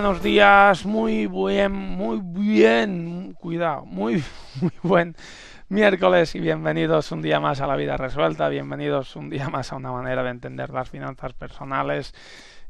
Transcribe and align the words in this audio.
Buenos 0.00 0.22
días, 0.22 0.86
muy 0.86 1.26
buen, 1.26 1.72
muy 1.72 2.20
bien, 2.22 3.32
cuidado, 3.32 3.84
muy, 3.84 4.22
muy 4.60 4.70
buen 4.80 5.16
miércoles 5.68 6.36
y 6.36 6.40
bienvenidos 6.40 7.10
un 7.10 7.20
día 7.20 7.40
más 7.40 7.60
a 7.60 7.66
la 7.66 7.74
vida 7.74 7.96
resuelta, 7.96 8.48
bienvenidos 8.48 9.16
un 9.16 9.28
día 9.28 9.48
más 9.48 9.72
a 9.72 9.76
una 9.76 9.90
manera 9.90 10.22
de 10.22 10.30
entender 10.30 10.70
las 10.70 10.88
finanzas 10.88 11.32
personales 11.32 12.14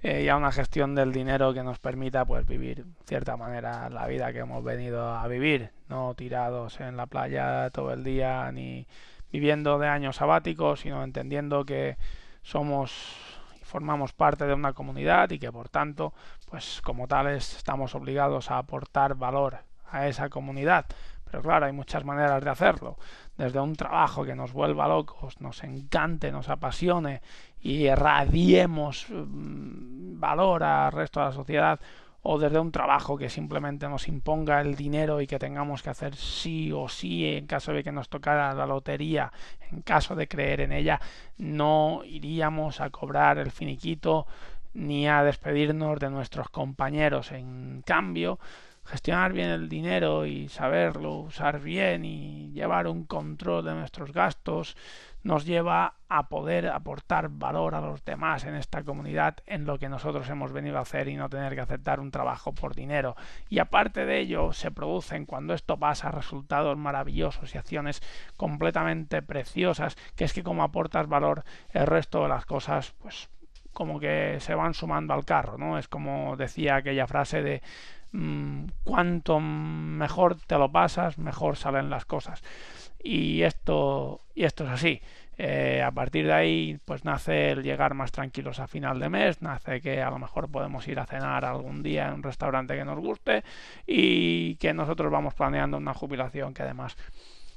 eh, 0.03 0.23
y 0.23 0.29
a 0.31 0.39
una 0.39 0.53
gestión 0.53 0.95
del 0.95 1.13
dinero 1.13 1.53
que 1.53 1.63
nos 1.63 1.79
permita 1.79 2.25
pues 2.25 2.47
vivir 2.47 2.87
cierta 3.05 3.37
manera 3.37 3.91
la 3.91 4.07
vida 4.07 4.33
que 4.33 4.39
hemos 4.39 4.65
venido 4.65 5.13
a 5.13 5.29
vivir, 5.29 5.73
no 5.91 6.15
tirados 6.15 6.81
en 6.81 6.97
la 6.97 7.05
playa 7.05 7.69
todo 7.69 7.93
el 7.93 8.05
día 8.05 8.51
ni 8.53 8.87
viviendo 9.31 9.79
de 9.79 9.89
años 9.89 10.17
sabáticos, 10.17 10.81
sino 10.81 11.05
entendiendo 11.05 11.67
que 11.67 11.99
somos 12.41 13.38
formamos 13.69 14.13
parte 14.13 14.47
de 14.47 14.55
una 14.55 14.73
comunidad 14.73 15.31
y 15.31 15.39
que 15.39 15.53
por 15.53 15.69
tanto, 15.69 16.15
pues 16.51 16.81
como 16.83 17.07
tales 17.07 17.57
estamos 17.57 17.95
obligados 17.95 18.51
a 18.51 18.59
aportar 18.59 19.15
valor 19.15 19.59
a 19.91 20.09
esa 20.09 20.29
comunidad. 20.29 20.87
Pero 21.31 21.43
claro, 21.43 21.67
hay 21.67 21.73
muchas 21.73 22.05
maneras 22.05 22.43
de 22.43 22.51
hacerlo. 22.51 22.97
Desde 23.37 23.61
un 23.61 23.77
trabajo 23.77 24.25
que 24.25 24.35
nos 24.35 24.53
vuelva 24.53 24.89
locos, 24.89 25.41
nos 25.41 25.63
encante, 25.63 26.33
nos 26.33 26.49
apasione 26.49 27.21
y 27.61 27.87
irradiemos 27.87 29.07
mm, 29.11 30.19
valor 30.19 30.63
al 30.65 30.93
resto 30.93 31.21
de 31.21 31.27
la 31.27 31.33
sociedad, 31.33 31.81
o 32.31 32.39
desde 32.39 32.59
un 32.59 32.73
trabajo 32.73 33.17
que 33.17 33.31
simplemente 33.31 33.89
nos 33.89 34.07
imponga 34.07 34.61
el 34.61 34.75
dinero 34.75 35.23
y 35.23 35.27
que 35.27 35.39
tengamos 35.39 35.83
que 35.83 35.89
hacer 35.89 36.15
sí 36.15 36.71
o 36.71 36.87
sí 36.87 37.25
en 37.25 37.47
caso 37.47 37.73
de 37.73 37.83
que 37.83 37.91
nos 37.91 38.11
tocara 38.11 38.53
la 38.53 38.67
lotería, 38.67 39.33
en 39.71 39.81
caso 39.81 40.15
de 40.15 40.29
creer 40.29 40.61
en 40.61 40.73
ella, 40.73 41.01
no 41.39 42.03
iríamos 42.05 42.83
a 42.83 42.91
cobrar 42.91 43.39
el 43.39 43.51
finiquito 43.51 44.27
ni 44.75 45.09
a 45.09 45.23
despedirnos 45.23 45.99
de 46.01 46.11
nuestros 46.11 46.51
compañeros. 46.51 47.33
En 47.33 47.81
cambio, 47.81 48.39
gestionar 48.85 49.33
bien 49.33 49.49
el 49.49 49.71
dinero 49.71 50.27
y 50.27 50.51
saberlo 50.51 51.15
usar 51.15 51.61
bien 51.61 52.05
y 52.05 52.53
llevar 52.53 52.89
un 52.89 53.05
control 53.05 53.65
de 53.65 53.73
nuestros 53.73 54.13
gastos 54.13 54.77
nos 55.23 55.47
lleva 55.47 55.95
a 56.09 56.29
poder 56.29 56.69
aportar 56.69 57.29
valor 57.29 57.75
a 57.75 57.81
los 57.81 58.05
demás 58.05 58.45
en 58.45 58.55
esta 58.55 58.83
comunidad 58.83 59.37
en 59.47 59.67
lo 59.67 59.79
que 59.79 59.89
nosotros 59.89 60.29
hemos 60.31 60.53
venido 60.53 60.79
a 60.79 60.83
hacer 60.83 61.09
y 61.09 61.17
no 61.17 61.29
tener 61.29 61.55
que 61.55 61.61
aceptar 61.61 62.01
un 62.01 62.11
trabajo 62.11 62.53
por 62.53 62.75
dinero. 62.75 63.15
Y 63.49 63.59
aparte 63.59 64.07
de 64.07 64.21
ello, 64.21 64.53
se 64.53 64.71
producen 64.71 65.27
cuando 65.27 65.53
esto 65.53 65.77
pasa 65.77 66.11
resultados 66.11 66.77
maravillosos 66.79 67.55
y 67.55 67.59
acciones 67.59 68.03
completamente 68.37 69.21
preciosas, 69.21 69.97
que 70.17 70.25
es 70.25 70.33
que 70.33 70.43
como 70.43 70.63
aportas 70.63 71.09
valor, 71.09 71.45
el 71.71 71.87
resto 71.87 72.23
de 72.23 72.29
las 72.29 72.47
cosas, 72.47 72.95
pues 73.03 73.29
como 73.73 74.01
que 74.01 74.39
se 74.41 74.55
van 74.55 74.75
sumando 74.75 75.13
al 75.15 75.25
carro, 75.25 75.59
¿no? 75.59 75.79
Es 75.79 75.89
como 75.89 76.37
decía 76.37 76.77
aquella 76.77 77.07
frase 77.07 77.43
de 77.43 77.63
mmm, 78.13 78.65
cuanto 78.83 79.41
mejor 79.41 80.37
te 80.37 80.57
lo 80.57 80.73
pasas, 80.73 81.19
mejor 81.19 81.57
salen 81.57 81.91
las 81.91 82.07
cosas 82.07 82.43
y 83.03 83.43
esto, 83.43 84.21
y 84.35 84.45
esto 84.45 84.65
es 84.65 84.71
así. 84.71 85.01
Eh, 85.41 85.83
a 85.85 85.93
partir 85.93 86.27
de 86.27 86.33
ahí, 86.33 86.81
pues 86.85 87.05
nace 87.05 87.53
el 87.53 87.63
llegar 87.63 87.95
más 87.95 88.11
tranquilos 88.11 88.59
a 88.59 88.67
final 88.67 88.99
de 88.99 89.09
mes, 89.09 89.41
nace 89.41 89.81
que 89.81 90.03
a 90.03 90.11
lo 90.11 90.19
mejor 90.19 90.51
podemos 90.51 90.89
ir 90.89 90.99
a 90.99 91.07
cenar 91.07 91.45
algún 91.45 91.85
día 91.85 92.09
en 92.09 92.15
un 92.15 92.23
restaurante 92.25 92.77
que 92.77 92.85
nos 92.85 92.99
guste 92.99 93.45
y 93.87 94.57
que 94.57 94.75
nosotros 94.75 95.13
vamos 95.13 95.35
planeando 95.35 95.77
una 95.77 95.95
jubilación 95.95 96.55
que 96.55 96.65
además 96.65 96.97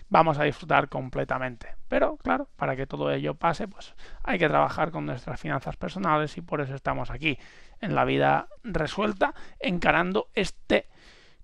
vamos 0.10 0.38
a 0.38 0.44
disfrutar 0.44 0.90
completamente. 0.90 1.76
Pero 1.88 2.18
claro, 2.18 2.50
para 2.56 2.76
que 2.76 2.86
todo 2.86 3.12
ello 3.12 3.34
pase, 3.34 3.68
pues 3.68 3.96
hay 4.24 4.38
que 4.38 4.48
trabajar 4.48 4.92
con 4.92 5.08
nuestras 5.08 5.40
finanzas 5.40 5.76
personales 5.76 6.38
y 6.38 6.42
por 6.42 6.62
eso 6.62 6.76
estamos 6.76 7.10
aquí 7.10 7.40
en 7.80 7.96
la 7.96 8.06
vida 8.06 8.48
resuelta 8.64 9.34
encarando 9.60 10.28
este 10.36 10.88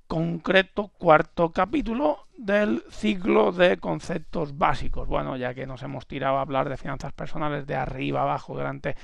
concreto 0.07 0.88
cuarto 0.97 1.51
capítulo 1.51 2.28
del 2.38 2.84
ciclo 2.90 3.51
de 3.51 3.78
conceptos 3.78 4.57
básicos. 4.57 5.07
Bueno, 5.07 5.35
ya 5.38 5.53
que 5.53 5.66
nos 5.66 5.84
hemos 5.84 6.07
tirado 6.07 6.38
a 6.38 6.41
hablar 6.41 6.69
de 6.69 6.78
finanzas 6.78 7.13
personales 7.13 7.68
de 7.68 7.75
arriba 7.75 8.22
abajo 8.22 8.53
durante 8.56 8.95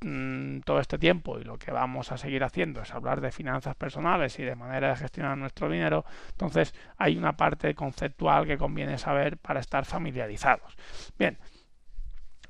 mmm, 0.00 0.60
todo 0.60 0.80
este 0.80 0.98
tiempo 0.98 1.38
y 1.38 1.44
lo 1.44 1.58
que 1.58 1.70
vamos 1.70 2.10
a 2.12 2.18
seguir 2.18 2.42
haciendo 2.44 2.82
es 2.82 2.92
hablar 2.92 3.20
de 3.20 3.30
finanzas 3.30 3.76
personales 3.76 4.38
y 4.38 4.42
de 4.42 4.56
manera 4.56 4.88
de 4.90 4.96
gestionar 4.96 5.38
nuestro 5.38 5.70
dinero, 5.70 6.04
entonces 6.30 6.74
hay 6.96 7.16
una 7.16 7.36
parte 7.36 7.74
conceptual 7.74 8.46
que 8.46 8.58
conviene 8.58 8.98
saber 8.98 9.38
para 9.38 9.60
estar 9.60 9.84
familiarizados. 9.84 10.76
Bien, 11.18 11.38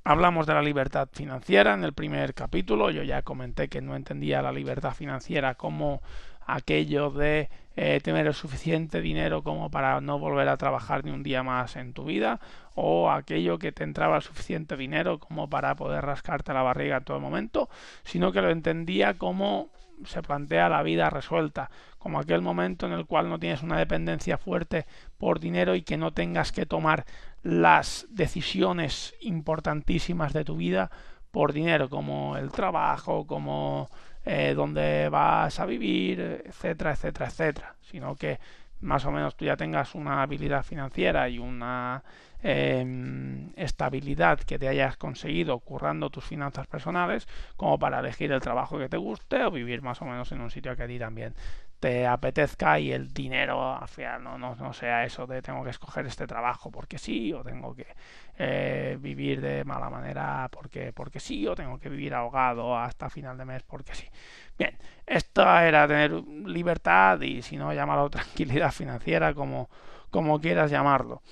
Hablamos 0.05 0.49
de 0.49 0.55
la 0.55 0.63
libertad 0.63 1.09
financiera 1.13 1.75
en 1.75 1.85
el 1.85 1.93
primer 1.93 2.35
capítulo. 2.35 2.91
Yo 2.91 3.05
ya 3.05 3.23
comenté 3.23 3.69
que 3.69 3.81
no 3.81 3.95
entendía 3.95 4.43
la 4.43 4.51
libertad 4.51 4.95
financiera 4.95 5.55
como 5.55 6.03
aquello 6.45 7.11
de 7.11 7.51
eh, 7.77 8.01
tener 8.03 8.27
el 8.27 8.35
suficiente 8.35 9.01
dinero 9.01 9.43
como 9.43 9.71
para 9.71 10.01
no 10.01 10.19
volver 10.19 10.49
a 10.49 10.57
trabajar 10.57 11.05
ni 11.05 11.11
un 11.11 11.23
día 11.23 11.43
más 11.43 11.77
en 11.77 11.93
tu 11.93 12.05
vida 12.05 12.41
o 12.75 13.11
aquello 13.11 13.59
que 13.59 13.73
te 13.73 13.85
entraba 13.85 14.17
el 14.17 14.23
suficiente 14.23 14.77
dinero 14.77 15.19
como 15.19 15.49
para 15.49 15.75
poder 15.75 16.05
rascarte 16.05 16.53
la 16.53 16.63
barriga 16.63 16.99
en 16.99 17.05
todo 17.05 17.21
momento, 17.21 17.69
sino 18.05 18.33
que 18.33 18.43
lo 18.43 18.51
entendía 18.51 19.15
como 19.15 19.71
se 20.05 20.23
plantea 20.23 20.69
la 20.69 20.83
vida 20.83 21.11
resuelta, 21.11 21.71
como 21.99 22.19
aquel 22.19 22.43
momento 22.43 22.87
en 22.87 22.93
el 22.93 23.07
cual 23.07 23.29
no 23.29 23.39
tienes 23.39 23.63
una 23.63 23.79
dependencia 23.79 24.39
fuerte 24.39 24.87
por 25.19 25.41
dinero 25.41 25.75
y 25.75 25.83
que 25.83 25.97
no 25.97 26.13
tengas 26.13 26.53
que 26.53 26.67
tomar 26.67 27.05
las 27.43 28.07
decisiones 28.11 29.15
importantísimas 29.21 30.33
de 30.33 30.45
tu 30.45 30.57
vida 30.57 30.91
por 31.31 31.53
dinero, 31.53 31.89
como 31.89 32.37
el 32.37 32.51
trabajo, 32.51 33.27
como 33.27 33.89
eh, 34.25 34.55
dónde 34.55 35.09
vas 35.09 35.59
a 35.59 35.67
vivir, 35.67 36.43
etcétera, 36.47 36.93
etcétera, 36.93 37.27
etcétera, 37.27 37.75
sino 37.81 38.15
que 38.15 38.39
más 38.81 39.05
o 39.05 39.11
menos 39.11 39.37
tú 39.37 39.45
ya 39.45 39.57
tengas 39.57 39.95
una 39.95 40.23
habilidad 40.23 40.63
financiera 40.65 41.29
y 41.29 41.39
una 41.39 42.03
eh, 42.43 43.49
estabilidad 43.57 44.41
que 44.41 44.59
te 44.59 44.69
hayas 44.69 44.97
conseguido 44.97 45.59
currando 45.61 46.11
tus 46.11 46.25
finanzas 46.25 46.67
personales 46.67 47.29
como 47.57 47.79
para 47.79 48.01
elegir 48.01 48.33
el 48.33 48.41
trabajo 48.41 48.79
que 48.79 48.89
te 48.89 48.97
guste 48.97 49.45
o 49.45 49.51
vivir 49.51 49.83
más 49.83 50.03
o 50.03 50.05
menos 50.05 50.33
en 50.33 50.41
un 50.41 50.51
sitio 50.51 50.77
que 50.77 50.83
a 50.83 50.87
ti 50.87 50.99
también 50.99 51.35
te 51.81 52.07
apetezca 52.07 52.79
y 52.79 52.93
el 52.93 53.13
dinero 53.13 53.77
al 53.77 53.89
final 53.89 54.23
no, 54.23 54.39
no, 54.39 54.55
no 54.55 54.73
sea 54.73 55.05
eso 55.05 55.27
de 55.27 55.43
tengo 55.43 55.65
que 55.65 55.71
escoger 55.71 56.07
este 56.07 56.29
trabajo 56.29 56.71
porque 56.71 56.97
sí 56.97 57.33
o 57.33 57.43
tengo 57.43 57.75
que 57.75 57.87
eh, 58.39 58.97
vivir 59.01 59.41
de 59.41 59.65
mala 59.65 59.91
manera 59.91 60.49
porque, 60.53 60.93
porque 60.93 61.19
sí 61.19 61.47
o 61.49 61.55
tengo 61.57 61.79
que 61.79 61.89
vivir 61.89 62.15
ahogado 62.15 62.79
hasta 62.79 63.11
final 63.11 63.37
de 63.37 63.45
mes 63.45 63.63
porque 63.65 63.95
sí. 63.95 64.07
Bien, 64.59 64.77
esto 65.07 65.43
era 65.59 65.89
tener 65.89 66.13
libertad 66.13 67.21
y 67.21 67.43
si 67.43 67.57
no 67.57 67.73
llamarlo 67.73 68.11
tranquilidad 68.11 68.71
financiera 68.73 69.35
como, 69.35 69.69
como 70.13 70.41
quieras 70.41 70.71
llamarlo. 70.71 71.23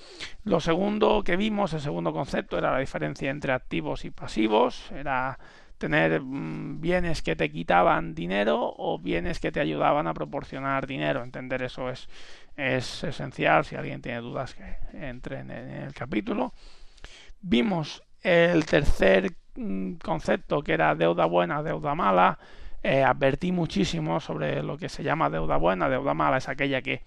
Lo 0.43 0.59
segundo 0.59 1.23
que 1.23 1.37
vimos, 1.37 1.71
el 1.73 1.79
segundo 1.79 2.11
concepto, 2.11 2.57
era 2.57 2.73
la 2.73 2.79
diferencia 2.79 3.29
entre 3.29 3.53
activos 3.53 4.03
y 4.03 4.09
pasivos, 4.09 4.91
era 4.91 5.39
tener 5.77 6.19
mm, 6.19 6.81
bienes 6.81 7.21
que 7.21 7.35
te 7.35 7.51
quitaban 7.51 8.15
dinero 8.15 8.73
o 8.75 8.99
bienes 8.99 9.39
que 9.39 9.51
te 9.51 9.59
ayudaban 9.59 10.07
a 10.07 10.15
proporcionar 10.15 10.87
dinero. 10.87 11.23
Entender 11.23 11.61
eso 11.61 11.89
es, 11.89 12.09
es 12.57 13.03
esencial. 13.03 13.65
Si 13.65 13.75
alguien 13.75 14.01
tiene 14.01 14.19
dudas, 14.19 14.55
que 14.55 14.75
entre 14.93 15.39
en, 15.39 15.51
el 15.51 15.93
capítulo. 15.93 16.53
Vimos 17.39 18.03
el 18.23 18.65
tercer 18.65 19.31
mm, 19.55 19.93
concepto 20.03 20.63
que 20.63 20.73
era 20.73 20.95
deuda 20.95 21.25
buena, 21.25 21.61
deuda 21.61 21.93
mala. 21.93 22.39
Eh, 22.83 23.03
advertí 23.03 23.51
muchísimo 23.51 24.19
sobre 24.19 24.63
lo 24.63 24.77
que 24.77 24.89
se 24.89 25.03
llama 25.03 25.29
deuda 25.29 25.57
buena, 25.57 25.89
deuda 25.89 26.13
mala, 26.13 26.37
es 26.37 26.49
aquella 26.49 26.81
que 26.81 27.03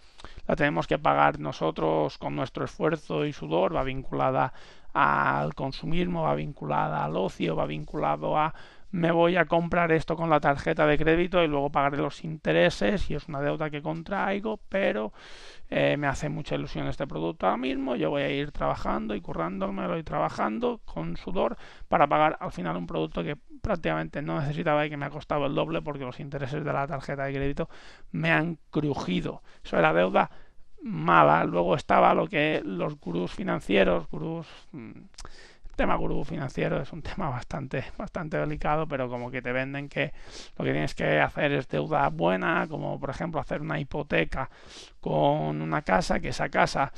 la 0.47 0.57
tenemos 0.57 0.87
que 0.87 0.99
pagar 0.99 1.41
nosotros 1.41 2.19
con 2.19 2.37
nuestro 2.37 2.65
esfuerzo 2.65 3.25
y 3.27 3.33
sudor, 3.33 3.75
va 3.75 3.83
vinculada 3.83 4.53
al 4.93 5.55
consumismo, 5.55 6.23
va 6.23 6.35
vinculada 6.35 7.05
al 7.05 7.17
ocio, 7.17 7.57
va 7.57 7.67
vinculado 7.67 8.39
a 8.39 8.55
me 8.95 9.11
voy 9.11 9.37
a 9.37 9.47
comprar 9.47 9.91
esto 9.91 10.15
con 10.15 10.31
la 10.31 10.39
tarjeta 10.39 10.87
de 10.87 10.97
crédito 10.97 11.43
y 11.43 11.49
luego 11.49 11.69
pagaré 11.71 11.97
los 11.97 12.23
intereses 12.23 13.11
y 13.11 13.15
es 13.17 13.27
una 13.27 13.41
deuda 13.41 13.69
que 13.69 13.83
contraigo, 13.83 14.61
pero 14.69 15.13
eh, 15.69 15.97
me 15.97 16.07
hace 16.07 16.29
mucha 16.29 16.55
ilusión 16.55 16.87
este 16.87 17.05
producto 17.05 17.47
ahora 17.47 17.57
mismo, 17.57 17.97
yo 17.97 18.11
voy 18.11 18.23
a 18.23 18.31
ir 18.31 18.53
trabajando 18.53 19.17
y 19.17 19.21
currándomelo 19.21 19.99
y 19.99 20.05
trabajando 20.05 20.81
con 20.85 21.17
sudor 21.17 21.57
para 21.89 22.07
pagar 22.07 22.37
al 22.39 22.53
final 22.53 22.77
un 22.77 22.87
producto 22.87 23.25
que 23.25 23.37
prácticamente 23.61 24.23
no 24.23 24.39
necesitaba 24.39 24.87
y 24.87 24.91
que 24.91 24.97
me 24.97 25.07
ha 25.07 25.11
costado 25.11 25.47
el 25.47 25.57
doble 25.57 25.83
porque 25.83 26.05
los 26.05 26.21
intereses 26.21 26.65
de 26.65 26.73
la 26.73 26.87
tarjeta 26.87 27.25
de 27.25 27.35
crédito 27.35 27.69
me 28.13 28.31
han 28.31 28.59
crujido. 28.71 29.43
Eso 29.65 29.77
era 29.77 29.93
deuda 29.93 30.31
mala. 30.83 31.45
Luego 31.45 31.75
estaba 31.75 32.15
lo 32.15 32.29
que 32.29 32.63
los 32.65 32.97
gurús 33.01 33.33
financieros, 33.33 34.09
gurús... 34.09 34.47
Mm, 34.71 34.93
tema 35.75 35.97
gurú 35.97 36.25
financiero 36.25 36.81
es 36.81 36.93
un 36.93 37.03
tema 37.03 37.29
bastante, 37.29 37.85
bastante 37.99 38.37
delicado, 38.37 38.87
pero 38.87 39.09
como 39.09 39.31
que 39.31 39.43
te 39.43 39.53
venden 39.53 39.89
que 39.89 40.13
lo 40.57 40.65
que 40.65 40.73
tienes 40.73 40.95
que 40.95 41.21
hacer 41.21 41.53
es 41.53 41.69
deuda 41.69 42.09
buena, 42.09 42.67
como 42.69 42.99
por 42.99 43.11
ejemplo 43.11 43.41
hacer 43.41 43.61
una 43.61 43.79
hipoteca 43.79 44.51
con 45.01 45.63
una 45.63 45.83
casa, 45.83 46.21
que 46.21 46.29
esa 46.29 46.49
casa 46.49 46.93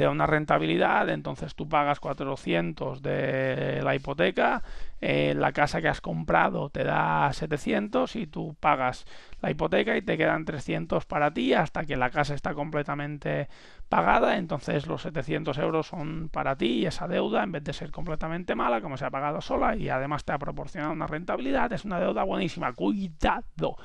te 0.00 0.04
da 0.04 0.10
una 0.12 0.26
rentabilidad, 0.26 1.10
entonces 1.10 1.54
tú 1.54 1.68
pagas 1.68 2.00
400 2.00 3.02
de 3.02 3.82
la 3.84 3.94
hipoteca, 3.94 4.62
eh, 5.02 5.34
la 5.36 5.52
casa 5.52 5.82
que 5.82 5.88
has 5.88 6.00
comprado 6.00 6.70
te 6.70 6.84
da 6.84 7.30
700 7.34 8.16
y 8.16 8.26
tú 8.26 8.56
pagas 8.58 9.04
la 9.42 9.50
hipoteca 9.50 9.94
y 9.98 10.00
te 10.00 10.16
quedan 10.16 10.46
300 10.46 11.04
para 11.04 11.34
ti 11.34 11.52
hasta 11.52 11.84
que 11.84 11.98
la 11.98 12.08
casa 12.08 12.32
está 12.32 12.54
completamente 12.54 13.50
pagada, 13.90 14.38
entonces 14.38 14.86
los 14.86 15.02
700 15.02 15.58
euros 15.58 15.88
son 15.88 16.30
para 16.30 16.56
ti 16.56 16.78
y 16.78 16.86
esa 16.86 17.06
deuda, 17.06 17.42
en 17.42 17.52
vez 17.52 17.64
de 17.64 17.74
ser 17.74 17.90
completamente 17.90 18.54
mala, 18.54 18.80
como 18.80 18.96
se 18.96 19.04
ha 19.04 19.10
pagado 19.10 19.42
sola 19.42 19.76
y 19.76 19.90
además 19.90 20.24
te 20.24 20.32
ha 20.32 20.38
proporcionado 20.38 20.94
una 20.94 21.08
rentabilidad, 21.08 21.70
es 21.74 21.84
una 21.84 22.00
deuda 22.00 22.22
buenísima. 22.22 22.72
Cuidado, 22.72 23.76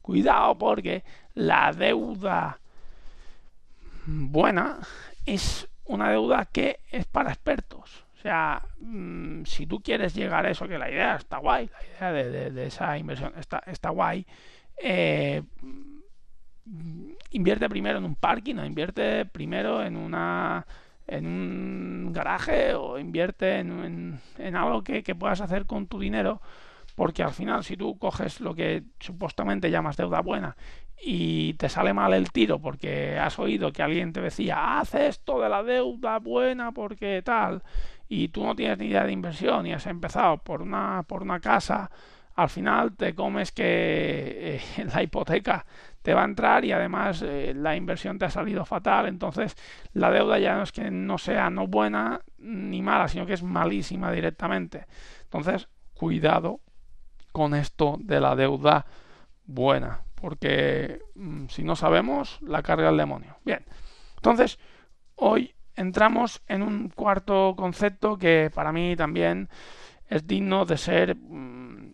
cuidado 0.00 0.56
porque 0.58 1.02
la 1.34 1.72
deuda 1.72 2.60
buena 4.06 4.78
es 5.26 5.68
una 5.84 6.10
deuda 6.10 6.46
que 6.46 6.80
es 6.90 7.04
para 7.06 7.30
expertos. 7.30 8.06
O 8.16 8.18
sea, 8.20 8.62
mm, 8.80 9.44
si 9.44 9.66
tú 9.66 9.80
quieres 9.80 10.14
llegar 10.14 10.46
a 10.46 10.50
eso, 10.50 10.66
que 10.66 10.78
la 10.78 10.90
idea 10.90 11.16
está 11.16 11.38
guay, 11.38 11.68
la 12.00 12.10
idea 12.10 12.24
de, 12.50 12.66
esa 12.66 12.96
inversión 12.98 13.32
está, 13.36 13.62
está 13.66 13.90
guay, 13.90 14.26
eh, 14.82 15.42
invierte 17.30 17.68
primero 17.68 17.98
en 17.98 18.04
un 18.04 18.16
parking 18.16 18.56
o 18.56 18.64
invierte 18.64 19.24
primero 19.26 19.82
en 19.82 19.96
una 19.96 20.66
en 21.06 21.24
un 21.24 22.12
garaje 22.12 22.74
o 22.74 22.98
invierte 22.98 23.60
en, 23.60 24.18
en, 24.38 24.56
algo 24.56 24.82
que, 24.82 25.04
que, 25.04 25.14
puedas 25.14 25.40
hacer 25.40 25.66
con 25.66 25.86
tu 25.86 26.00
dinero 26.00 26.40
porque 26.96 27.22
al 27.22 27.30
final 27.30 27.62
si 27.62 27.76
tú 27.76 27.96
coges 27.96 28.40
lo 28.40 28.56
que 28.56 28.82
supuestamente 28.98 29.70
llamas 29.70 29.96
deuda 29.96 30.20
buena 30.20 30.56
y 31.02 31.54
te 31.54 31.68
sale 31.68 31.92
mal 31.92 32.14
el 32.14 32.32
tiro 32.32 32.58
porque 32.58 33.18
has 33.18 33.38
oído 33.38 33.72
que 33.72 33.82
alguien 33.82 34.12
te 34.12 34.20
decía 34.20 34.78
haz 34.78 34.94
esto 34.94 35.40
de 35.40 35.48
la 35.48 35.62
deuda 35.62 36.18
buena 36.18 36.72
porque 36.72 37.22
tal 37.22 37.62
y 38.08 38.28
tú 38.28 38.44
no 38.44 38.56
tienes 38.56 38.78
ni 38.78 38.86
idea 38.86 39.04
de 39.04 39.12
inversión 39.12 39.66
y 39.66 39.72
has 39.72 39.86
empezado 39.86 40.38
por 40.38 40.62
una 40.62 41.04
por 41.06 41.22
una 41.22 41.40
casa 41.40 41.90
al 42.36 42.50
final 42.50 42.94
te 42.96 43.14
comes 43.14 43.50
que 43.50 44.60
eh, 44.76 44.84
la 44.94 45.02
hipoteca 45.02 45.64
te 46.02 46.14
va 46.14 46.22
a 46.22 46.26
entrar 46.26 46.64
y 46.64 46.72
además 46.72 47.22
eh, 47.22 47.52
la 47.56 47.74
inversión 47.74 48.18
te 48.18 48.26
ha 48.26 48.30
salido 48.30 48.64
fatal. 48.64 49.08
Entonces 49.08 49.56
la 49.94 50.10
deuda 50.10 50.38
ya 50.38 50.54
no 50.54 50.62
es 50.62 50.70
que 50.70 50.90
no 50.90 51.18
sea 51.18 51.50
no 51.50 51.66
buena 51.66 52.20
ni 52.38 52.82
mala 52.82 53.08
sino 53.08 53.26
que 53.26 53.32
es 53.32 53.42
malísima 53.42 54.12
directamente. 54.12 54.86
Entonces 55.24 55.68
cuidado 55.94 56.60
con 57.32 57.54
esto 57.54 57.96
de 58.00 58.20
la 58.20 58.36
deuda 58.36 58.86
buena, 59.46 60.02
porque 60.20 61.00
mm, 61.14 61.46
si 61.48 61.62
no 61.62 61.76
sabemos, 61.76 62.38
la 62.42 62.62
carga 62.62 62.90
el 62.90 62.96
demonio. 62.96 63.36
Bien, 63.44 63.64
entonces 64.16 64.58
hoy 65.14 65.54
entramos 65.74 66.42
en 66.48 66.62
un 66.62 66.88
cuarto 66.88 67.54
concepto 67.56 68.18
que 68.18 68.50
para 68.52 68.72
mí 68.72 68.96
también 68.96 69.48
es 70.08 70.26
digno 70.26 70.64
de 70.64 70.78
ser 70.78 71.16
mm, 71.16 71.92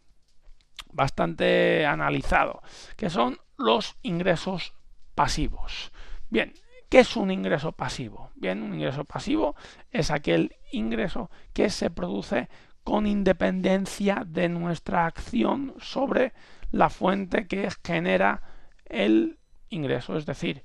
bastante 0.92 1.84
analizado, 1.86 2.62
que 2.96 3.10
son 3.10 3.38
los 3.58 3.96
ingresos 4.02 4.74
pasivos. 5.14 5.92
Bien, 6.30 6.54
¿qué 6.88 7.00
es 7.00 7.16
un 7.16 7.30
ingreso 7.30 7.72
pasivo? 7.72 8.30
Bien, 8.34 8.62
un 8.62 8.74
ingreso 8.74 9.04
pasivo 9.04 9.56
es 9.90 10.10
aquel 10.10 10.56
ingreso 10.70 11.30
que 11.52 11.70
se 11.70 11.90
produce 11.90 12.48
con 12.84 13.06
independencia 13.06 14.24
de 14.26 14.48
nuestra 14.48 15.06
acción 15.06 15.74
sobre 15.78 16.32
la 16.72 16.90
fuente 16.90 17.46
que 17.46 17.69
genera 17.84 18.42
el 18.86 19.38
ingreso. 19.69 20.16
Es 20.16 20.26
decir, 20.26 20.64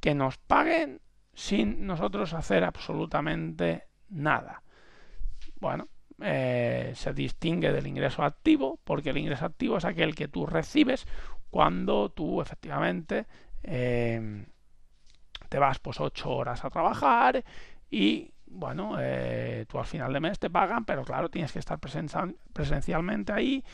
que 0.00 0.14
nos 0.14 0.38
paguen 0.38 1.00
sin 1.34 1.86
nosotros 1.86 2.34
hacer 2.34 2.64
absolutamente 2.64 3.86
nada. 4.08 4.62
Bueno, 5.60 5.88
eh, 6.20 6.92
se 6.94 7.14
distingue 7.14 7.72
del 7.72 7.86
ingreso 7.86 8.22
activo 8.22 8.78
porque 8.84 9.10
el 9.10 9.18
ingreso 9.18 9.46
activo 9.46 9.78
es 9.78 9.84
aquel 9.84 10.14
que 10.14 10.28
tú 10.28 10.46
recibes 10.46 11.06
cuando 11.50 12.10
tú 12.10 12.40
efectivamente 12.42 13.26
eh, 13.62 14.46
te 15.48 15.58
vas 15.58 15.78
pues 15.78 16.00
ocho 16.00 16.30
horas 16.30 16.64
a 16.64 16.70
trabajar 16.70 17.42
y 17.90 18.32
bueno, 18.46 18.96
eh, 18.98 19.64
tú 19.68 19.78
al 19.78 19.86
final 19.86 20.12
de 20.12 20.20
mes 20.20 20.38
te 20.38 20.50
pagan, 20.50 20.84
pero 20.84 21.04
claro, 21.04 21.28
tienes 21.28 21.52
que 21.52 21.60
estar 21.60 21.78
presencialmente 21.78 23.32
ahí 23.32 23.64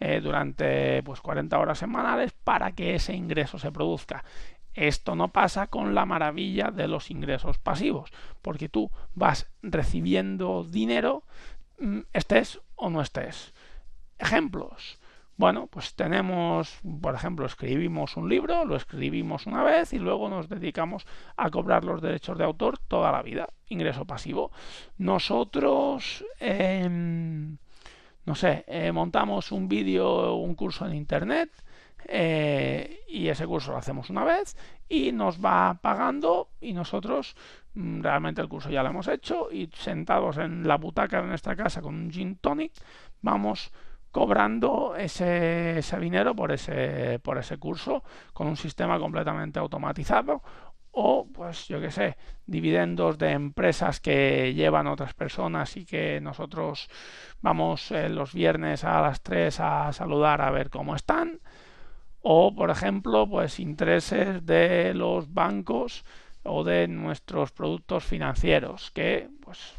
eh, 0.00 0.20
durante 0.20 1.02
pues 1.02 1.20
40 1.20 1.58
horas 1.58 1.78
semanales 1.78 2.32
para 2.32 2.72
que 2.72 2.94
ese 2.94 3.14
ingreso 3.14 3.58
se 3.58 3.72
produzca. 3.72 4.24
Esto 4.74 5.16
no 5.16 5.28
pasa 5.28 5.68
con 5.68 5.94
la 5.94 6.04
maravilla 6.04 6.70
de 6.70 6.86
los 6.86 7.10
ingresos 7.10 7.58
pasivos, 7.58 8.12
porque 8.42 8.68
tú 8.68 8.90
vas 9.14 9.50
recibiendo 9.62 10.64
dinero, 10.64 11.22
mm, 11.80 12.00
estés 12.12 12.60
o 12.74 12.90
no 12.90 13.00
estés. 13.00 13.54
Ejemplos. 14.18 14.98
Bueno, 15.38 15.66
pues 15.66 15.94
tenemos, 15.94 16.78
por 17.02 17.14
ejemplo, 17.14 17.44
escribimos 17.44 18.16
un 18.16 18.28
libro, 18.28 18.64
lo 18.64 18.74
escribimos 18.76 19.46
una 19.46 19.62
vez 19.62 19.92
y 19.92 19.98
luego 19.98 20.30
nos 20.30 20.48
dedicamos 20.48 21.06
a 21.36 21.50
cobrar 21.50 21.84
los 21.84 22.00
derechos 22.00 22.38
de 22.38 22.44
autor 22.44 22.78
toda 22.78 23.12
la 23.12 23.22
vida. 23.22 23.48
Ingreso 23.68 24.06
pasivo. 24.06 24.50
Nosotros, 24.96 26.24
em, 26.40 27.58
no 28.26 28.34
sé, 28.34 28.64
eh, 28.66 28.92
montamos 28.92 29.52
un 29.52 29.68
vídeo, 29.68 30.34
un 30.34 30.54
curso 30.54 30.84
en 30.84 30.94
Internet 30.94 31.50
eh, 32.08 33.04
y 33.08 33.28
ese 33.28 33.46
curso 33.46 33.72
lo 33.72 33.78
hacemos 33.78 34.10
una 34.10 34.24
vez 34.24 34.56
y 34.88 35.12
nos 35.12 35.42
va 35.42 35.78
pagando 35.80 36.50
y 36.60 36.72
nosotros 36.72 37.36
mm, 37.74 38.02
realmente 38.02 38.40
el 38.40 38.48
curso 38.48 38.68
ya 38.68 38.82
lo 38.82 38.90
hemos 38.90 39.08
hecho 39.08 39.48
y 39.50 39.70
sentados 39.74 40.38
en 40.38 40.66
la 40.66 40.76
butaca 40.76 41.22
de 41.22 41.28
nuestra 41.28 41.56
casa 41.56 41.80
con 41.80 41.94
un 41.94 42.10
gin 42.10 42.36
tonic 42.36 42.72
vamos 43.22 43.72
cobrando 44.10 44.96
ese, 44.96 45.78
ese 45.78 45.98
dinero 46.00 46.34
por 46.34 46.50
ese, 46.50 47.20
por 47.22 47.38
ese 47.38 47.58
curso 47.58 48.02
con 48.32 48.46
un 48.48 48.56
sistema 48.56 48.98
completamente 48.98 49.58
automatizado 49.58 50.42
o 50.98 51.26
pues 51.30 51.68
yo 51.68 51.78
que 51.78 51.90
sé, 51.90 52.16
dividendos 52.46 53.18
de 53.18 53.32
empresas 53.32 54.00
que 54.00 54.54
llevan 54.54 54.86
otras 54.86 55.12
personas 55.12 55.76
y 55.76 55.84
que 55.84 56.22
nosotros 56.22 56.88
vamos 57.42 57.90
eh, 57.90 58.08
los 58.08 58.32
viernes 58.32 58.82
a 58.82 59.02
las 59.02 59.20
3 59.20 59.60
a 59.60 59.92
saludar 59.92 60.40
a 60.40 60.50
ver 60.50 60.70
cómo 60.70 60.96
están 60.96 61.40
o 62.22 62.54
por 62.54 62.70
ejemplo 62.70 63.28
pues 63.28 63.60
intereses 63.60 64.46
de 64.46 64.94
los 64.94 65.34
bancos 65.34 66.02
o 66.44 66.64
de 66.64 66.88
nuestros 66.88 67.52
productos 67.52 68.02
financieros 68.02 68.90
que 68.90 69.28
pues 69.42 69.74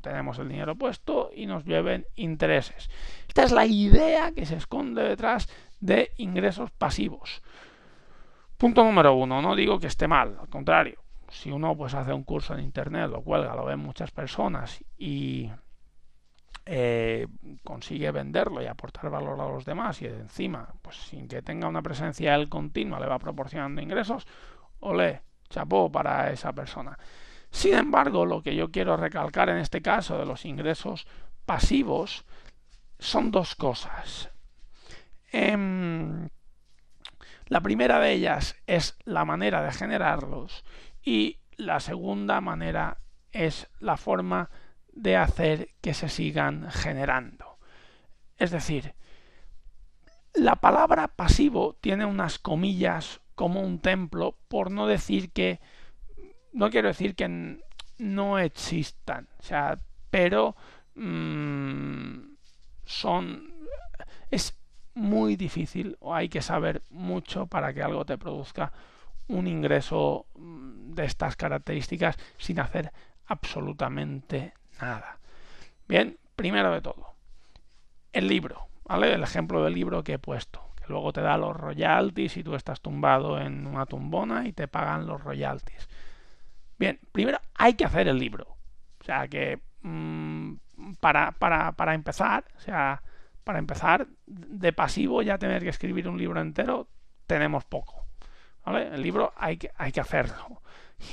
tenemos 0.00 0.38
el 0.38 0.48
dinero 0.48 0.76
puesto 0.76 1.30
y 1.34 1.44
nos 1.44 1.66
lleven 1.66 2.06
intereses. 2.16 2.88
Esta 3.28 3.42
es 3.42 3.52
la 3.52 3.66
idea 3.66 4.32
que 4.32 4.46
se 4.46 4.56
esconde 4.56 5.02
detrás 5.02 5.46
de 5.80 6.12
ingresos 6.16 6.70
pasivos. 6.70 7.42
Punto 8.58 8.82
número 8.82 9.14
uno, 9.14 9.40
no 9.40 9.54
digo 9.54 9.78
que 9.78 9.86
esté 9.86 10.08
mal, 10.08 10.36
al 10.40 10.48
contrario, 10.48 11.00
si 11.28 11.50
uno 11.52 11.76
pues 11.76 11.94
hace 11.94 12.12
un 12.12 12.24
curso 12.24 12.54
en 12.54 12.64
internet, 12.64 13.08
lo 13.08 13.22
cuelga, 13.22 13.54
lo 13.54 13.64
ven 13.64 13.78
muchas 13.78 14.10
personas 14.10 14.84
y 14.96 15.48
eh, 16.66 17.28
consigue 17.62 18.10
venderlo 18.10 18.60
y 18.60 18.66
aportar 18.66 19.10
valor 19.10 19.40
a 19.40 19.48
los 19.48 19.64
demás 19.64 20.02
y 20.02 20.06
encima, 20.06 20.68
pues 20.82 20.96
sin 20.96 21.28
que 21.28 21.40
tenga 21.40 21.68
una 21.68 21.82
presencia 21.82 22.34
él 22.34 22.48
continua, 22.48 22.98
le 22.98 23.06
va 23.06 23.20
proporcionando 23.20 23.80
ingresos, 23.80 24.26
ole, 24.80 25.22
chapó 25.48 25.90
para 25.90 26.32
esa 26.32 26.52
persona. 26.52 26.98
Sin 27.50 27.74
embargo, 27.74 28.26
lo 28.26 28.42
que 28.42 28.56
yo 28.56 28.70
quiero 28.70 28.96
recalcar 28.96 29.48
en 29.50 29.58
este 29.58 29.80
caso 29.80 30.18
de 30.18 30.26
los 30.26 30.44
ingresos 30.44 31.06
pasivos 31.46 32.24
son 32.98 33.30
dos 33.30 33.54
cosas. 33.54 34.30
Em, 35.30 36.28
la 37.48 37.60
primera 37.60 37.98
de 37.98 38.12
ellas 38.12 38.56
es 38.66 38.96
la 39.04 39.24
manera 39.24 39.62
de 39.62 39.72
generarlos 39.72 40.64
y 41.02 41.38
la 41.56 41.80
segunda 41.80 42.40
manera 42.40 42.98
es 43.32 43.68
la 43.80 43.96
forma 43.96 44.50
de 44.92 45.16
hacer 45.16 45.70
que 45.80 45.94
se 45.94 46.08
sigan 46.08 46.70
generando. 46.70 47.58
Es 48.36 48.50
decir, 48.50 48.94
la 50.34 50.56
palabra 50.56 51.08
pasivo 51.08 51.76
tiene 51.80 52.04
unas 52.04 52.38
comillas 52.38 53.20
como 53.34 53.60
un 53.62 53.78
templo, 53.78 54.36
por 54.48 54.70
no 54.70 54.86
decir 54.86 55.30
que, 55.30 55.60
no 56.52 56.70
quiero 56.70 56.88
decir 56.88 57.14
que 57.14 57.60
no 57.98 58.38
existan, 58.38 59.28
o 59.38 59.42
sea, 59.42 59.78
pero 60.10 60.56
mmm, 60.94 62.34
son, 62.84 63.52
muy 64.98 65.36
difícil 65.36 65.96
o 66.00 66.14
hay 66.14 66.28
que 66.28 66.42
saber 66.42 66.82
mucho 66.90 67.46
para 67.46 67.72
que 67.72 67.82
algo 67.82 68.04
te 68.04 68.18
produzca 68.18 68.72
un 69.28 69.46
ingreso 69.46 70.26
mm, 70.34 70.94
de 70.94 71.04
estas 71.04 71.36
características 71.36 72.16
sin 72.36 72.58
hacer 72.58 72.92
absolutamente 73.26 74.54
nada. 74.80 75.18
Bien, 75.86 76.18
primero 76.34 76.72
de 76.72 76.80
todo, 76.80 77.14
el 78.12 78.26
libro, 78.26 78.66
¿vale? 78.84 79.12
El 79.14 79.22
ejemplo 79.22 79.62
del 79.62 79.74
libro 79.74 80.02
que 80.02 80.14
he 80.14 80.18
puesto, 80.18 80.62
que 80.76 80.86
luego 80.88 81.12
te 81.12 81.20
da 81.20 81.38
los 81.38 81.56
royalties 81.56 82.36
y 82.36 82.42
tú 82.42 82.54
estás 82.54 82.80
tumbado 82.80 83.38
en 83.38 83.66
una 83.66 83.86
tumbona 83.86 84.48
y 84.48 84.52
te 84.52 84.66
pagan 84.66 85.06
los 85.06 85.22
royalties. 85.22 85.88
Bien, 86.78 86.98
primero 87.12 87.38
hay 87.54 87.74
que 87.74 87.84
hacer 87.84 88.08
el 88.08 88.18
libro. 88.18 88.56
O 89.00 89.04
sea 89.04 89.28
que 89.28 89.60
mmm, 89.82 90.54
para, 91.00 91.32
para, 91.32 91.72
para 91.72 91.94
empezar, 91.94 92.44
o 92.56 92.60
sea, 92.60 93.02
para 93.48 93.60
empezar, 93.60 94.06
de 94.26 94.74
pasivo 94.74 95.22
ya 95.22 95.38
tener 95.38 95.62
que 95.62 95.70
escribir 95.70 96.06
un 96.06 96.18
libro 96.18 96.38
entero, 96.38 96.90
tenemos 97.26 97.64
poco. 97.64 98.04
El 98.66 99.00
libro 99.00 99.32
hay 99.38 99.56
que, 99.56 99.70
hay 99.74 99.90
que 99.90 100.00
hacerlo. 100.00 100.60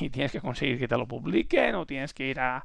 Y 0.01 0.10
tienes 0.10 0.34
que 0.34 0.42
conseguir 0.42 0.77
que 0.77 0.89
te 0.89 0.98
lo 0.98 1.08
publiquen, 1.08 1.75
o 1.75 1.86
tienes 1.86 2.13
que 2.13 2.27
ir 2.27 2.42
a, 2.42 2.62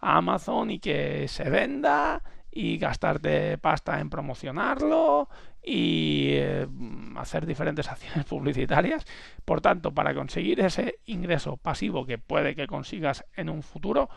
Amazon 0.00 0.72
y 0.72 0.80
que 0.80 1.28
se 1.28 1.48
venda, 1.48 2.20
y 2.50 2.78
gastarte 2.78 3.58
pasta 3.58 4.00
en 4.00 4.10
promocionarlo, 4.10 5.28
y 5.62 6.30
eh, 6.32 6.66
hacer 7.14 7.46
diferentes 7.46 7.88
acciones 7.92 8.24
publicitarias. 8.24 9.06
Por 9.44 9.60
tanto, 9.60 9.94
para 9.94 10.16
conseguir 10.16 10.58
ese 10.58 10.98
ingreso 11.04 11.58
pasivo 11.58 12.06
que 12.06 12.18
puede 12.18 12.56
que 12.56 12.66
consigas 12.66 13.24
en 13.36 13.50
un 13.50 13.62
futuro, 13.62 14.08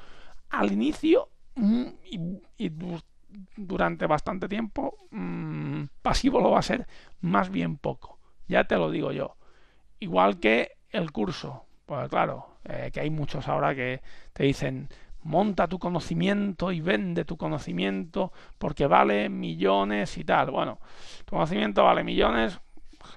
al 0.49 0.71
inicio 0.71 1.29
mm, 1.53 1.85
y, 2.05 2.19
y 2.57 2.69
durante 3.55 4.07
bastante 4.07 4.47
tiempo, 4.47 4.97
mmm, 5.11 5.83
pasivo 6.01 6.39
lo 6.39 6.51
va 6.51 6.59
a 6.59 6.63
ser 6.63 6.87
más 7.21 7.49
bien 7.49 7.77
poco. 7.77 8.19
Ya 8.47 8.65
te 8.65 8.77
lo 8.77 8.91
digo 8.91 9.11
yo. 9.11 9.35
Igual 9.99 10.39
que 10.39 10.73
el 10.89 11.11
curso. 11.11 11.65
Pues 11.85 12.09
claro, 12.09 12.57
eh, 12.63 12.89
que 12.93 12.99
hay 12.99 13.09
muchos 13.09 13.47
ahora 13.47 13.75
que 13.75 14.01
te 14.33 14.43
dicen, 14.43 14.89
monta 15.23 15.67
tu 15.67 15.79
conocimiento 15.79 16.71
y 16.71 16.81
vende 16.81 17.25
tu 17.25 17.37
conocimiento 17.37 18.31
porque 18.57 18.87
vale 18.87 19.29
millones 19.29 20.17
y 20.17 20.23
tal. 20.23 20.51
Bueno, 20.51 20.79
tu 21.25 21.35
conocimiento 21.35 21.83
vale 21.83 22.03
millones, 22.03 22.59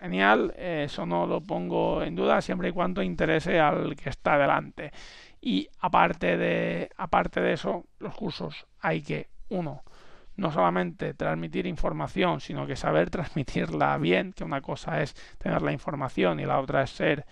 genial, 0.01 0.55
eso 0.57 1.07
no 1.07 1.27
lo 1.27 1.41
pongo 1.41 2.03
en 2.03 2.15
duda 2.15 2.41
siempre 2.41 2.69
y 2.69 2.73
cuando 2.73 3.03
interese 3.03 3.61
al 3.61 3.97
que 3.97 4.11
está 4.11 4.39
delante. 4.39 4.93
Y 5.41 5.69
aparte 5.81 6.37
de, 6.37 6.91
aparte 6.97 7.41
de 7.41 7.53
eso, 7.53 7.87
los 7.99 8.15
cursos 8.15 8.67
hay 8.81 9.03
que, 9.03 9.29
uno, 9.51 9.83
no 10.39 10.53
solamente 10.53 11.15
transmitir 11.15 11.67
información, 11.67 12.41
sino 12.41 12.67
que 12.67 12.77
saber 12.77 13.11
transmitirla 13.19 13.99
bien, 13.99 14.33
que 14.33 14.45
una 14.45 14.63
cosa 14.63 15.03
es 15.03 15.15
tener 15.37 15.61
la 15.61 15.73
información 15.73 16.41
y 16.41 16.47
la 16.47 16.61
otra 16.61 16.83
es 16.83 16.91
ser 16.91 17.27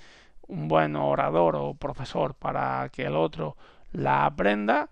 un 0.49 0.69
buen 0.69 0.97
orador 0.97 1.57
o 1.57 1.75
profesor 1.75 2.35
para 2.35 2.89
que 2.91 3.05
el 3.05 3.17
otro 3.17 3.57
la 3.93 4.27
aprenda, 4.27 4.91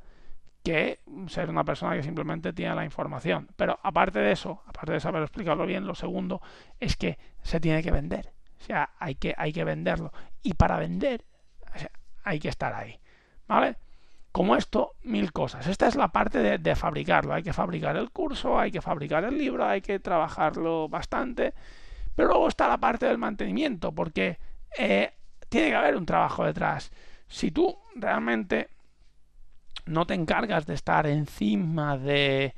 que 0.63 1.01
ser 1.27 1.51
una 1.51 1.65
persona 1.65 1.95
que 1.95 2.03
simplemente 2.03 2.53
tiene 2.53 2.75
la 2.75 2.85
información. 2.85 3.49
Pero 3.57 3.79
aparte 3.83 4.21
de 4.21 4.33
eso, 4.33 4.63
aparte 4.67 4.93
de 4.93 5.01
saber 5.01 5.23
explicarlo 5.23 5.67
bien, 5.67 5.87
lo 5.87 5.95
segundo 5.95 6.41
es 6.81 6.97
que 6.97 7.19
se 7.43 7.61
tiene 7.61 7.83
que 7.83 7.91
vender. 7.91 8.33
O 8.61 8.65
sea, 8.65 8.91
hay 8.99 9.17
que, 9.17 9.35
hay 9.37 9.53
que 9.53 9.65
venderlo. 9.65 10.13
Y 10.43 10.55
para 10.55 10.79
vender, 10.79 11.25
hay 12.23 12.39
que 12.39 12.49
estar 12.49 12.73
ahí. 12.73 12.99
¿Vale? 13.47 13.77
Como 14.35 14.57
esto, 14.57 14.97
mil 15.05 15.31
cosas. 15.31 15.69
Esta 15.69 15.87
es 15.87 15.95
la 15.95 16.09
parte 16.09 16.59
de, 16.59 16.75
fabricarlo. 16.75 17.35
Hay 17.35 17.45
que 17.45 17.53
fabricar 17.53 17.97
el 17.97 18.11
curso, 18.11 18.59
hay 18.59 18.73
que 18.73 18.83
fabricar 18.83 19.23
el 19.23 19.39
libro, 19.39 19.65
hay 19.65 19.81
que 19.81 20.01
trabajarlo 20.01 20.89
bastante. 20.89 21.55
Pero 22.17 22.31
luego 22.31 22.49
está 22.49 22.67
la 22.67 22.79
parte 22.79 23.07
del 23.07 23.17
mantenimiento, 23.17 23.93
porque 23.93 24.41
eh, 24.77 25.13
tiene 25.49 25.69
que 25.69 25.77
haber 25.77 25.97
un 25.97 26.05
trabajo 26.05 26.45
detrás. 26.45 26.91
Si 27.29 27.53
tú 27.53 27.79
realmente 27.95 28.71
no 29.87 30.05
te 30.05 30.15
encargas 30.15 30.67
de 30.67 30.75
estar 30.75 31.07
encima 31.07 31.97
de, 31.97 32.57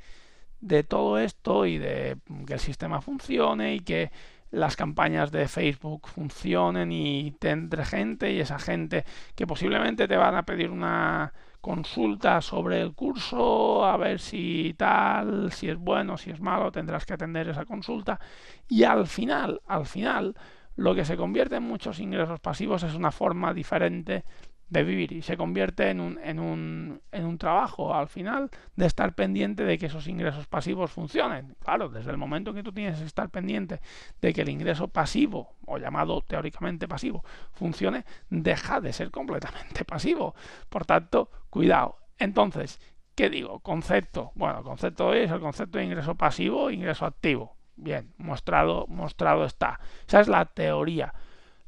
de 0.59 0.83
todo 0.83 1.19
esto 1.19 1.67
y 1.67 1.77
de 1.77 2.17
que 2.47 2.53
el 2.53 2.59
sistema 2.59 3.01
funcione 3.01 3.75
y 3.75 3.81
que 3.81 4.11
las 4.49 4.75
campañas 4.75 5.31
de 5.31 5.47
Facebook 5.47 6.07
funcionen 6.07 6.91
y 6.91 7.33
te 7.33 7.51
entre 7.51 7.85
gente 7.85 8.31
y 8.33 8.39
esa 8.39 8.57
gente 8.57 9.05
que 9.35 9.45
posiblemente 9.45 10.07
te 10.07 10.17
van 10.17 10.33
a 10.33 10.43
pedir 10.43 10.71
una 10.71 11.33
consulta 11.61 12.41
sobre 12.41 12.81
el 12.81 12.93
curso, 12.93 13.85
a 13.85 13.97
ver 13.97 14.19
si 14.19 14.73
tal, 14.77 15.51
si 15.51 15.69
es 15.69 15.77
bueno, 15.77 16.17
si 16.17 16.31
es 16.31 16.39
malo, 16.39 16.71
tendrás 16.71 17.05
que 17.05 17.13
atender 17.13 17.49
esa 17.49 17.65
consulta. 17.65 18.19
Y 18.67 18.83
al 18.83 19.07
final, 19.07 19.61
al 19.67 19.85
final, 19.85 20.35
lo 20.75 20.95
que 20.95 21.05
se 21.05 21.17
convierte 21.17 21.55
en 21.55 21.63
muchos 21.63 21.99
ingresos 21.99 22.39
pasivos 22.39 22.83
es 22.83 22.93
una 22.93 23.11
forma 23.11 23.53
diferente 23.53 24.23
de 24.69 24.83
vivir 24.83 25.13
y 25.13 25.21
se 25.21 25.37
convierte 25.37 25.89
en 25.89 26.01
un, 26.01 26.19
en, 26.23 26.39
un, 26.39 27.01
en 27.11 27.25
un 27.25 27.37
trabajo 27.37 27.93
al 27.93 28.07
final 28.07 28.49
de 28.75 28.85
estar 28.85 29.15
pendiente 29.15 29.63
de 29.63 29.77
que 29.77 29.85
esos 29.85 30.07
ingresos 30.07 30.47
pasivos 30.47 30.91
funcionen. 30.91 31.55
Claro, 31.63 31.89
desde 31.89 32.11
el 32.11 32.17
momento 32.17 32.53
que 32.53 32.63
tú 32.63 32.73
tienes 32.73 32.99
que 32.99 33.05
estar 33.05 33.29
pendiente 33.29 33.79
de 34.21 34.33
que 34.33 34.41
el 34.41 34.49
ingreso 34.49 34.89
pasivo, 34.89 35.55
o 35.65 35.77
llamado 35.77 36.21
teóricamente 36.21 36.87
pasivo, 36.87 37.23
funcione, 37.53 38.05
deja 38.29 38.81
de 38.81 38.91
ser 38.91 39.09
completamente 39.09 39.85
pasivo. 39.85 40.35
Por 40.69 40.85
tanto, 40.85 41.29
cuidado. 41.49 41.97
Entonces, 42.19 42.79
¿qué 43.15 43.29
digo? 43.29 43.59
Concepto. 43.59 44.31
Bueno, 44.35 44.63
concepto 44.63 45.13
es 45.13 45.31
el 45.31 45.39
concepto 45.39 45.77
de 45.77 45.85
ingreso 45.85 46.15
pasivo 46.15 46.69
ingreso 46.71 47.05
activo. 47.05 47.55
Bien, 47.77 48.13
mostrado, 48.17 48.85
mostrado 48.87 49.45
está. 49.45 49.79
Esa 50.07 50.19
es 50.19 50.27
la 50.27 50.45
teoría. 50.45 51.13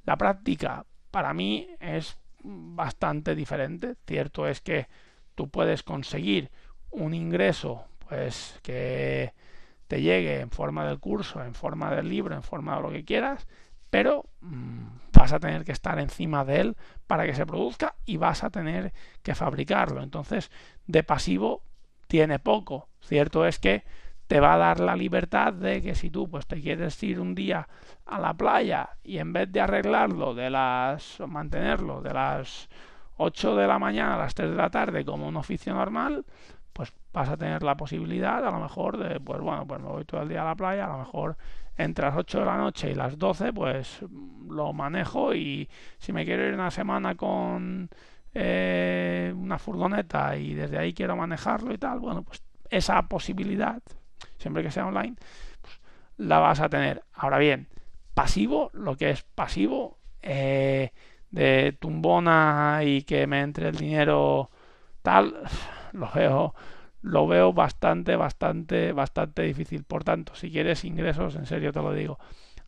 La 0.03 0.17
práctica, 0.17 0.85
para 1.11 1.33
mí, 1.33 1.67
es 1.79 2.18
bastante 2.43 3.35
diferente. 3.35 3.95
Cierto 4.05 4.47
es 4.47 4.61
que 4.61 4.87
tú 5.35 5.49
puedes 5.49 5.83
conseguir 5.83 6.51
un 6.91 7.13
ingreso 7.13 7.85
pues 8.07 8.59
que 8.63 9.33
te 9.87 10.01
llegue 10.01 10.39
en 10.39 10.51
forma 10.51 10.85
del 10.85 10.99
curso, 10.99 11.43
en 11.43 11.53
forma 11.53 11.93
del 11.93 12.09
libro, 12.09 12.35
en 12.35 12.43
forma 12.43 12.75
de 12.75 12.81
lo 12.81 12.91
que 12.91 13.05
quieras, 13.05 13.47
pero 13.89 14.25
mmm, 14.41 14.85
vas 15.13 15.33
a 15.33 15.39
tener 15.39 15.63
que 15.63 15.71
estar 15.71 15.99
encima 15.99 16.45
de 16.45 16.61
él 16.61 16.77
para 17.07 17.25
que 17.25 17.33
se 17.33 17.45
produzca 17.45 17.95
y 18.05 18.17
vas 18.17 18.43
a 18.43 18.49
tener 18.49 18.93
que 19.23 19.35
fabricarlo. 19.35 20.03
Entonces, 20.03 20.51
de 20.87 21.03
pasivo 21.03 21.63
tiene 22.07 22.39
poco. 22.39 22.89
Cierto 23.01 23.45
es 23.45 23.59
que 23.59 23.83
te 24.29 24.39
va 24.39 24.53
a 24.53 24.57
dar 24.57 24.79
la 24.79 24.95
libertad 24.95 25.53
de 25.53 25.81
que 25.81 25.95
si 25.95 26.11
tú 26.11 26.29
pues 26.29 26.45
te 26.45 26.61
quieres 26.61 27.01
ir 27.01 27.19
un 27.19 27.33
día 27.33 27.67
a 28.05 28.19
la 28.19 28.35
playa 28.35 28.91
y 29.03 29.17
en 29.17 29.33
vez 29.33 29.51
de 29.51 29.59
arreglarlo 29.59 30.35
de 30.35 30.51
las 30.51 31.19
mantenerlo 31.27 31.99
de 32.03 32.13
las 32.13 32.69
8 33.17 33.55
de 33.55 33.65
la 33.65 33.79
mañana 33.79 34.13
a 34.13 34.19
las 34.19 34.35
3 34.35 34.51
de 34.51 34.55
la 34.55 34.69
tarde 34.69 35.03
como 35.03 35.27
un 35.27 35.35
oficio 35.35 35.73
normal, 35.73 36.25
pues 36.73 36.93
vas 37.11 37.27
a 37.29 37.37
tener 37.37 37.63
la 37.63 37.75
posibilidad 37.75 38.45
a 38.45 38.51
lo 38.51 38.59
mejor 38.59 38.97
de 38.97 39.19
pues 39.19 39.41
bueno, 39.41 39.65
pues 39.65 39.81
me 39.81 39.87
voy 39.87 40.05
todo 40.05 40.21
el 40.21 40.29
día 40.29 40.43
a 40.43 40.45
la 40.45 40.55
playa, 40.55 40.85
a 40.85 40.91
lo 40.91 40.99
mejor 40.99 41.35
entre 41.75 42.05
las 42.05 42.15
8 42.15 42.41
de 42.41 42.45
la 42.45 42.57
noche 42.57 42.91
y 42.91 42.93
las 42.93 43.17
12 43.17 43.51
pues 43.51 44.05
lo 44.47 44.73
manejo 44.73 45.33
y 45.33 45.67
si 45.97 46.13
me 46.13 46.23
quiero 46.23 46.47
ir 46.47 46.53
una 46.53 46.69
semana 46.69 47.15
con 47.15 47.89
eh, 48.35 49.33
una 49.35 49.57
furgoneta 49.57 50.37
y 50.37 50.53
desde 50.53 50.77
ahí 50.77 50.93
quiero 50.93 51.15
manejarlo 51.15 51.73
y 51.73 51.79
tal, 51.79 51.99
bueno, 51.99 52.21
pues 52.21 52.43
esa 52.69 53.01
posibilidad 53.07 53.81
siempre 54.39 54.63
que 54.63 54.71
sea 54.71 54.87
online, 54.87 55.15
pues, 55.61 55.79
la 56.17 56.39
vas 56.39 56.59
a 56.59 56.69
tener. 56.69 57.03
Ahora 57.13 57.37
bien, 57.37 57.67
pasivo, 58.15 58.71
lo 58.73 58.95
que 58.97 59.11
es 59.11 59.23
pasivo, 59.23 59.99
eh, 60.21 60.91
de 61.29 61.77
tumbona 61.79 62.81
y 62.83 63.03
que 63.03 63.27
me 63.27 63.41
entre 63.41 63.69
el 63.69 63.75
dinero 63.77 64.49
tal, 65.03 65.35
lo 65.93 66.11
veo 66.11 66.55
lo 67.01 67.27
veo 67.27 67.53
bastante, 67.53 68.15
bastante, 68.15 68.91
bastante 68.93 69.43
difícil. 69.43 69.83
Por 69.83 70.03
tanto, 70.03 70.35
si 70.35 70.51
quieres 70.51 70.83
ingresos, 70.83 71.35
en 71.35 71.45
serio 71.45 71.71
te 71.71 71.81
lo 71.81 71.93
digo, 71.93 72.19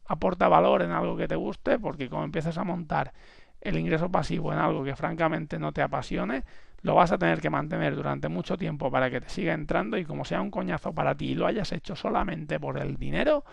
aporta 0.05 0.47
valor 0.47 0.81
en 0.81 0.91
algo 0.91 1.17
que 1.17 1.27
te 1.27 1.35
guste, 1.35 1.79
porque 1.79 2.09
como 2.09 2.23
empiezas 2.23 2.57
a 2.57 2.63
montar 2.63 3.13
el 3.61 3.77
ingreso 3.77 4.09
pasivo 4.09 4.51
en 4.53 4.59
algo 4.59 4.83
que 4.83 4.95
francamente 4.95 5.59
no 5.59 5.71
te 5.71 5.81
apasione, 5.81 6.43
lo 6.81 6.95
vas 6.95 7.11
a 7.11 7.17
tener 7.17 7.41
que 7.41 7.49
mantener 7.49 7.95
durante 7.95 8.27
mucho 8.27 8.57
tiempo 8.57 8.89
para 8.91 9.09
que 9.09 9.21
te 9.21 9.29
siga 9.29 9.53
entrando 9.53 9.97
y 9.97 10.05
como 10.05 10.25
sea 10.25 10.41
un 10.41 10.51
coñazo 10.51 10.93
para 10.93 11.15
ti 11.15 11.31
y 11.31 11.35
lo 11.35 11.47
hayas 11.47 11.71
hecho 11.71 11.95
solamente 11.95 12.59
por 12.59 12.79
el 12.79 12.97
dinero, 12.97 13.43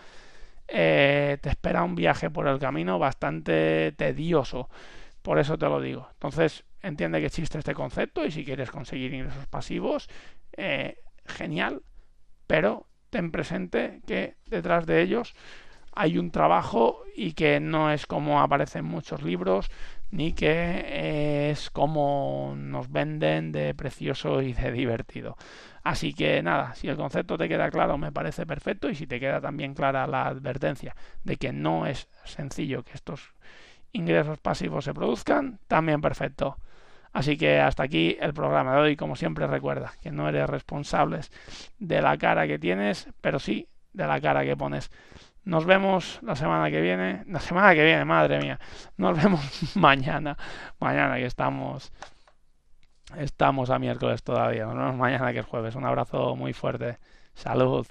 eh, 0.67 1.37
te 1.41 1.49
espera 1.49 1.83
un 1.83 1.95
viaje 1.95 2.29
por 2.29 2.47
el 2.47 2.59
camino 2.59 2.99
bastante 2.99 3.93
tedioso. 3.97 4.69
Por 5.21 5.39
eso 5.39 5.57
te 5.57 5.65
lo 5.67 5.81
digo. 5.81 6.07
Entonces, 6.13 6.63
entiende 6.81 7.19
que 7.19 7.27
existe 7.27 7.57
este 7.57 7.73
concepto 7.73 8.25
y 8.25 8.31
si 8.31 8.45
quieres 8.45 8.71
conseguir 8.71 9.13
ingresos 9.13 9.47
pasivos, 9.47 10.09
eh, 10.57 10.99
genial. 11.25 11.83
Pero 12.47 12.87
ten 13.09 13.31
presente 13.31 14.01
que 14.07 14.35
detrás 14.45 14.85
de 14.85 15.01
ellos 15.01 15.35
hay 15.93 16.17
un 16.17 16.31
trabajo 16.31 17.03
y 17.15 17.33
que 17.33 17.59
no 17.59 17.91
es 17.91 18.05
como 18.05 18.41
aparece 18.41 18.79
en 18.79 18.85
muchos 18.85 19.21
libros, 19.23 19.69
ni 20.11 20.33
que 20.33 21.49
es 21.51 21.69
como 21.69 22.53
nos 22.57 22.91
venden 22.91 23.51
de 23.51 23.73
precioso 23.73 24.41
y 24.41 24.53
de 24.53 24.71
divertido. 24.71 25.37
Así 25.83 26.13
que 26.13 26.41
nada, 26.43 26.75
si 26.75 26.87
el 26.87 26.97
concepto 26.97 27.37
te 27.37 27.47
queda 27.47 27.69
claro 27.71 27.97
me 27.97 28.11
parece 28.11 28.45
perfecto 28.45 28.89
y 28.89 28.95
si 28.95 29.07
te 29.07 29.19
queda 29.19 29.41
también 29.41 29.73
clara 29.73 30.07
la 30.07 30.27
advertencia 30.27 30.95
de 31.23 31.37
que 31.37 31.53
no 31.53 31.85
es 31.85 32.07
sencillo 32.25 32.83
que 32.83 32.93
estos 32.93 33.33
ingresos 33.91 34.37
pasivos 34.39 34.85
se 34.85 34.93
produzcan, 34.93 35.59
también 35.67 36.01
perfecto. 36.01 36.57
Así 37.11 37.37
que 37.37 37.59
hasta 37.59 37.83
aquí 37.83 38.17
el 38.19 38.33
programa 38.33 38.75
de 38.75 38.81
hoy. 38.81 38.95
Como 38.95 39.15
siempre 39.15 39.47
recuerda 39.47 39.93
que 40.01 40.11
no 40.11 40.29
eres 40.29 40.47
responsable 40.49 41.21
de 41.79 42.01
la 42.01 42.17
cara 42.17 42.47
que 42.47 42.59
tienes, 42.59 43.07
pero 43.21 43.39
sí 43.39 43.67
de 43.93 44.05
la 44.07 44.21
cara 44.21 44.43
que 44.45 44.55
pones. 44.55 44.91
Nos 45.49 45.65
vemos 45.65 46.19
la 46.21 46.35
semana 46.35 46.69
que 46.69 46.79
viene. 46.79 47.23
La 47.25 47.39
semana 47.39 47.73
que 47.73 47.83
viene, 47.83 48.05
madre 48.05 48.39
mía. 48.39 48.59
Nos 48.97 49.19
vemos 49.19 49.41
mañana. 49.75 50.37
Mañana 50.79 51.15
que 51.15 51.25
estamos. 51.25 51.91
Estamos 53.17 53.71
a 53.71 53.79
miércoles 53.79 54.21
todavía. 54.21 54.65
Nos 54.65 54.75
vemos 54.75 54.95
mañana 54.97 55.33
que 55.33 55.39
es 55.39 55.45
jueves. 55.47 55.73
Un 55.73 55.85
abrazo 55.85 56.35
muy 56.35 56.53
fuerte. 56.53 56.99
Salud. 57.33 57.87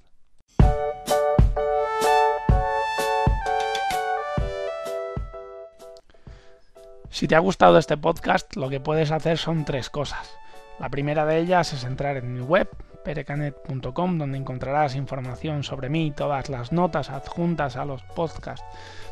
Si 7.10 7.26
te 7.26 7.34
ha 7.34 7.40
gustado 7.40 7.76
este 7.78 7.96
podcast, 7.96 8.54
lo 8.54 8.68
que 8.68 8.78
puedes 8.78 9.10
hacer 9.10 9.36
son 9.36 9.64
tres 9.64 9.90
cosas. 9.90 10.32
La 10.78 10.90
primera 10.90 11.26
de 11.26 11.38
ellas 11.38 11.72
es 11.72 11.82
entrar 11.82 12.18
en 12.18 12.34
mi 12.34 12.40
web, 12.40 12.68
perecanet.com, 13.08 14.18
donde 14.18 14.36
encontrarás 14.36 14.94
información 14.94 15.64
sobre 15.64 15.88
mí, 15.88 16.12
todas 16.14 16.50
las 16.50 16.72
notas 16.72 17.08
adjuntas 17.08 17.76
a 17.76 17.86
los 17.86 18.02
podcasts, 18.02 18.66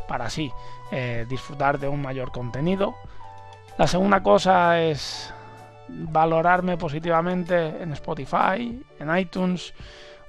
para 0.06 0.26
así 0.26 0.52
eh, 0.92 1.24
disfrutar 1.30 1.78
de 1.78 1.88
un 1.88 2.02
mayor 2.02 2.30
contenido. 2.30 2.94
La 3.78 3.86
segunda 3.86 4.22
cosa 4.22 4.82
es 4.82 5.32
valorarme 5.88 6.76
positivamente 6.76 7.68
en 7.82 7.92
Spotify, 7.92 8.84
en 9.00 9.16
iTunes 9.16 9.72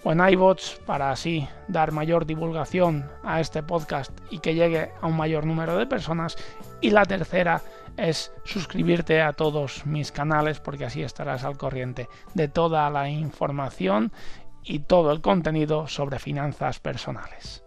o 0.02 0.14
en 0.14 0.26
iBots 0.30 0.80
para 0.86 1.12
así 1.12 1.46
dar 1.68 1.92
mayor 1.92 2.26
divulgación 2.26 3.12
a 3.22 3.42
este 3.42 3.64
podcast 3.64 4.18
y 4.32 4.40
que 4.40 4.56
llegue 4.56 4.92
a 5.02 5.08
un 5.08 5.18
mayor 5.18 5.46
número 5.46 5.78
de 5.78 5.88
personas. 5.88 6.38
Y 6.80 6.92
la 6.92 7.04
tercera 7.04 7.62
es 7.98 8.32
suscribirte 8.46 9.22
a 9.22 9.34
todos 9.34 9.86
mis 9.86 10.12
canales 10.12 10.60
porque 10.60 10.86
así 10.86 11.04
estarás 11.04 11.44
al 11.44 11.58
corriente 11.58 12.08
de 12.34 12.48
toda 12.48 12.90
la 12.90 13.10
información 13.10 14.12
y 14.64 14.80
todo 14.80 15.12
el 15.12 15.22
contenido 15.22 15.88
sobre 15.88 16.20
finanzas 16.20 16.80
personales. 16.80 17.67